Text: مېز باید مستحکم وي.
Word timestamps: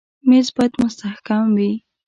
مېز 0.29 0.47
باید 0.55 0.73
مستحکم 0.81 1.43
وي. 1.57 1.71